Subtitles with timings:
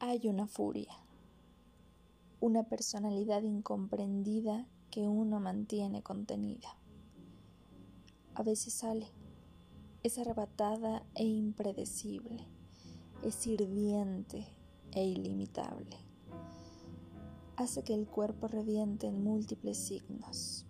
[0.00, 0.92] hay una furia,
[2.40, 6.76] una personalidad incomprendida que uno mantiene contenida.
[8.34, 9.08] A veces sale,
[10.02, 12.46] es arrebatada e impredecible,
[13.22, 14.46] es hirviente
[14.92, 15.96] e ilimitable.
[17.56, 20.66] Hace que el cuerpo reviente en múltiples signos.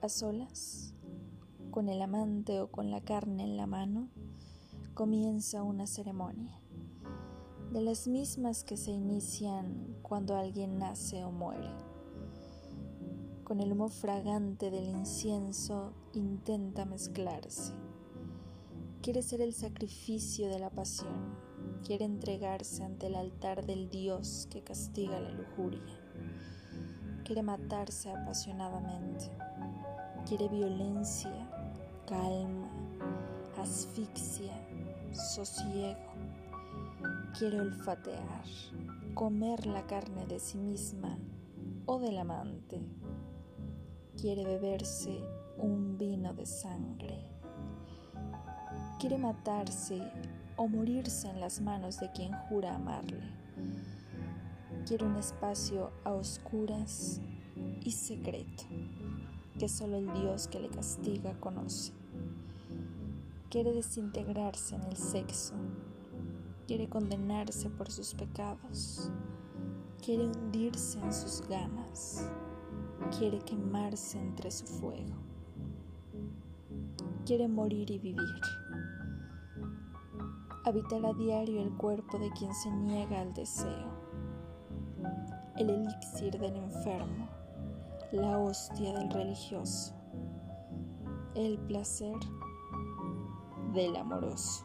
[0.00, 0.94] A solas,
[1.70, 4.08] con el amante o con la carne en la mano,
[4.94, 6.63] comienza una ceremonia
[7.74, 11.68] de las mismas que se inician cuando alguien nace o muere.
[13.42, 17.72] Con el humo fragante del incienso intenta mezclarse.
[19.02, 21.34] Quiere ser el sacrificio de la pasión,
[21.84, 26.00] quiere entregarse ante el altar del Dios que castiga la lujuria.
[27.24, 29.32] Quiere matarse apasionadamente.
[30.28, 31.50] Quiere violencia,
[32.06, 32.70] calma,
[33.58, 34.54] asfixia,
[35.12, 36.14] sosiego
[37.38, 38.44] quiere olfatear,
[39.14, 41.18] comer la carne de sí misma
[41.86, 42.80] o del amante.
[44.20, 45.20] Quiere beberse
[45.58, 47.28] un vino de sangre.
[49.00, 50.00] Quiere matarse
[50.56, 53.32] o morirse en las manos de quien jura amarle.
[54.86, 57.20] Quiere un espacio a oscuras
[57.82, 58.64] y secreto
[59.58, 61.92] que solo el Dios que le castiga conoce.
[63.50, 65.54] Quiere desintegrarse en el sexo
[66.66, 69.10] quiere condenarse por sus pecados,
[70.02, 72.30] quiere hundirse en sus ganas,
[73.18, 75.14] quiere quemarse entre su fuego,
[77.26, 78.40] quiere morir y vivir,
[80.64, 83.92] habitar a diario el cuerpo de quien se niega al deseo,
[85.56, 87.28] el elixir del enfermo,
[88.12, 89.94] la hostia del religioso,
[91.34, 92.16] el placer
[93.74, 94.64] del amoroso.